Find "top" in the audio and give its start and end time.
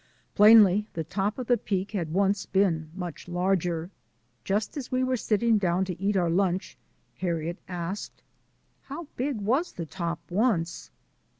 1.03-1.37, 9.85-10.19